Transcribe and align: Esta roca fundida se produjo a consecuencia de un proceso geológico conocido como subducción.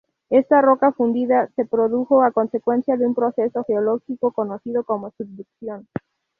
Esta 0.31 0.63
roca 0.63 0.91
fundida 0.91 1.51
se 1.55 1.63
produjo 1.63 2.23
a 2.23 2.31
consecuencia 2.31 2.97
de 2.97 3.05
un 3.05 3.13
proceso 3.13 3.63
geológico 3.65 4.31
conocido 4.31 4.83
como 4.83 5.11
subducción. 5.11 5.87